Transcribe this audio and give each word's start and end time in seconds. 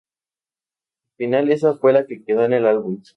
Al 1.11 1.15
final 1.17 1.51
esa 1.51 1.75
fue 1.77 1.93
la 1.93 2.07
que 2.07 2.23
quedó 2.23 2.43
en 2.43 2.53
el 2.53 2.65
álbum. 2.65 3.03